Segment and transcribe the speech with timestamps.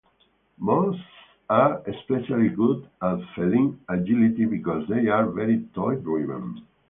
[0.57, 0.99] Most
[1.47, 6.65] are especially good at feline agility because they are very toy-driven.